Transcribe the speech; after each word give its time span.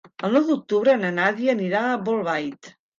El 0.27 0.31
nou 0.37 0.47
d'octubre 0.47 0.97
na 1.03 1.13
Nàdia 1.19 1.57
anirà 1.57 1.87
a 1.87 1.97
Bolbait. 2.11 2.77